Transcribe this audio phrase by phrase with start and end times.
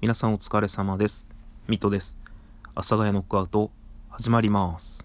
[0.00, 1.26] 皆さんお疲れ様です。
[1.66, 2.16] ミトです。
[2.76, 3.72] 阿佐ヶ谷ノックアウト
[4.10, 5.04] 始まります。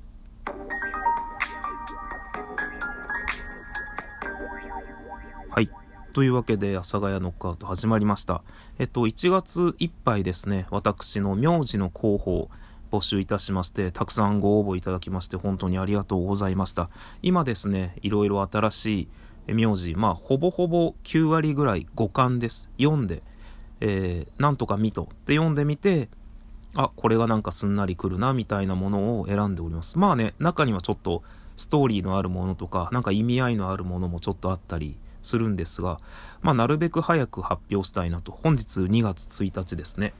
[5.50, 5.70] はい。
[6.14, 8.44] というわけで、阿佐ヶ谷ノックアウト始まりました。
[8.78, 12.52] えっと、1月いっぱいですね、私の名字の候補
[12.92, 16.92] 募集いたしまして、たくさんご応募いただきまして、本当にありがとうございました。
[17.24, 19.10] 今ですね、いろいろ新し
[19.48, 22.70] い名字、まあ、ほぼほぼ9割ぐらい五感です。
[22.78, 23.24] 読んで、
[23.86, 26.08] えー、なんとかミトって読んでみて、
[26.74, 30.00] あ、これがなんかすんなりくるな、みたいなものを選んでおります。
[30.00, 31.22] まあね、中にはちょっと
[31.58, 36.00] ストーリーのあるものとか、なんか意味合いのあるものもちょっとあったりするんですが、
[36.42, 38.32] まあなるべく早く発表したいなと。
[38.32, 40.14] 本日2月1日ですね。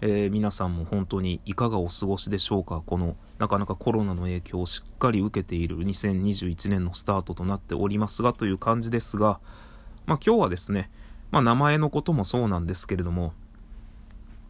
[0.00, 9.40] えー、皆さんも本当にいかがお過ごしでしょうかこのなかなかコロナの影響をしっかり受けている2021年のスタートとなっておりますがという感じですが、
[10.06, 10.88] まあ今日はですね、
[11.30, 13.32] まあ名前のこともそうなんですけれども、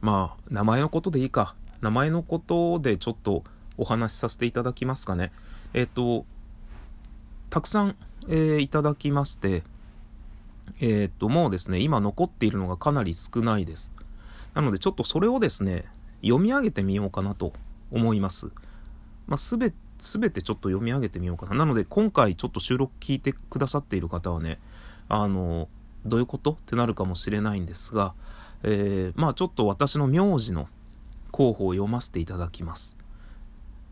[0.01, 1.55] まあ名前のことでいいか。
[1.81, 3.45] 名前のことでちょっと
[3.77, 5.33] お話しさせていただきますかね。
[5.75, 6.25] えっ、と、
[7.51, 7.97] たくさん、
[8.29, 9.62] えー、いただきまして、
[10.81, 13.92] えっ、と、もうですね、今残っているのがかなり少ないです。
[14.55, 15.85] なのでちょっとそれをですね、
[16.23, 17.53] 読み上げてみようかなと
[17.92, 18.51] 思います。
[19.27, 21.55] まあ、すべ、すべてちょっと読み上げてみようかな。
[21.55, 24.59] なので今回ちょっと収録聞いてくださっている方はね、
[25.09, 25.69] あの、
[26.09, 26.53] どういうこと？
[26.53, 28.14] ってなるかもしれないんですが、
[28.62, 30.69] えー、まあちょっと私の名字の
[31.31, 32.97] 候補を読ませていただきます。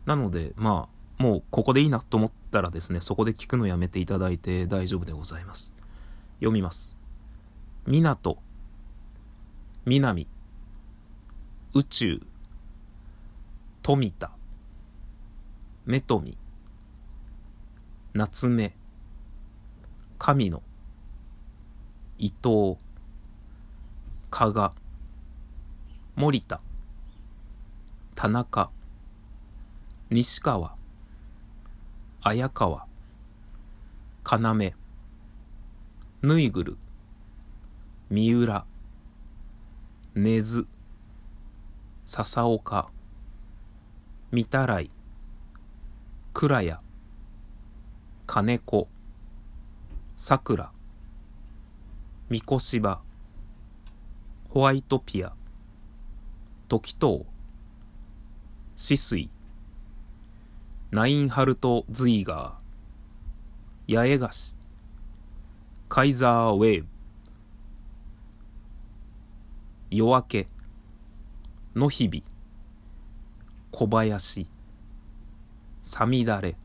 [0.05, 0.87] なので、ま
[1.19, 5.73] あ、もうここでいいなと思ったらですね、そこで聞くのやめていただいて大丈夫でございます。
[6.39, 6.95] 読みます。
[7.85, 8.37] 港、
[9.85, 10.27] 南、
[11.73, 12.21] 宇宙、
[13.81, 14.31] 富田、
[15.85, 16.37] 目富、
[18.13, 18.75] 夏目、
[20.17, 20.63] 神の、
[22.19, 22.77] 伊藤、
[24.31, 24.71] 加賀、
[26.15, 26.59] 森田、
[28.15, 28.71] 田中、
[30.09, 30.75] 西川、
[32.21, 32.87] 綾川、
[34.23, 34.73] 要、
[36.23, 36.77] ぬいぐる、
[38.09, 38.65] 三浦、
[40.15, 40.65] 根津、
[42.03, 42.89] 笹岡、
[44.33, 44.89] 御たらい、
[46.33, 46.77] 倉谷、
[48.25, 48.87] 金子、
[50.15, 50.71] 桜、
[52.29, 52.99] 三越芝
[54.49, 55.31] ホワイトピア
[56.67, 57.25] 時藤
[58.75, 59.29] 止水
[60.91, 64.57] ナインハルト・ズイガー八重樫
[65.87, 66.87] カイザー・ウェーブ
[69.89, 70.47] 夜明け
[71.77, 72.23] 野日々
[73.71, 74.49] 小林
[75.81, 76.57] さみだれ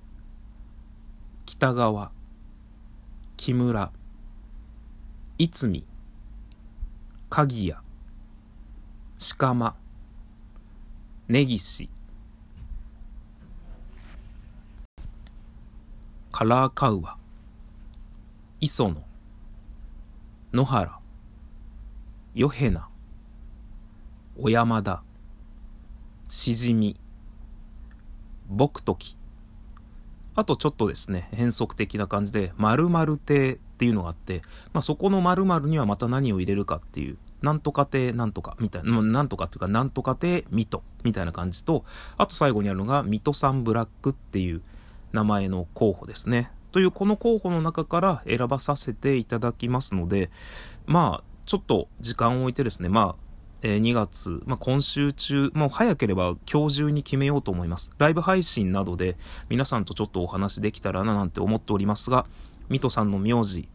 [1.47, 2.11] 北川
[3.37, 3.93] 木村
[5.39, 5.87] いつみ、
[7.31, 7.81] かぎや、
[9.17, 9.75] しかま、
[11.27, 11.89] ねぎし、
[16.31, 17.17] カラーカウア、
[18.61, 19.03] 磯野、
[20.53, 21.01] 野原、
[22.35, 22.89] よへな、
[24.37, 25.03] 小山田、
[26.29, 27.01] しじみ、
[28.49, 29.17] 僕とき、
[30.35, 41.85] あとちょっとですね、変則的な感じで、〇〇亭っていうのがあって、まあ、そこの〇〇にはまた何を入れるかっていう、なんとか亭なんとかみたいな、なんとかっていうか、なんとか亭水戸みたいな感じと、
[42.17, 44.63] あと最後にあるのが、水戸さんブラックっていう
[45.13, 46.51] 名前の候補ですね。
[46.71, 50.31] というこの候補の中から選ばさせていただきますので、
[50.87, 53.22] まあ、ちょっと時間を置いてですね、まあ、
[53.63, 57.93] え2月、まあ、今週中、もう早ければ今日中に決めようと思います。
[57.99, 59.17] ライブ配信などで
[59.49, 62.27] 皆さんとちょっとお話できたらななんて思っておりますが、
[62.69, 63.69] ミトさんの名字、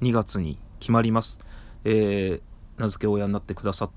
[0.00, 1.40] 2月に決まります。
[1.84, 3.90] えー、名付け親になってくださ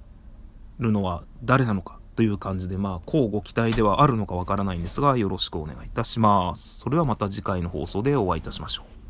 [0.80, 6.80] るのは誰なのかという感じで、まあ、こうご期待ではあるのかわからないんですが、よろしくお願いいたします。
[6.80, 9.01] それはまた次回の放送でお会いいたしましょう。